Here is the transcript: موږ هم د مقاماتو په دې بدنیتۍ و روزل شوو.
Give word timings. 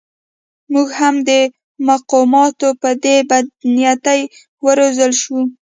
موږ 0.73 0.87
هم 0.99 1.15
د 1.29 1.31
مقاماتو 1.87 2.67
په 2.81 2.89
دې 3.03 3.15
بدنیتۍ 3.29 4.21
و 4.63 4.65
روزل 4.79 5.11
شوو. 5.21 5.41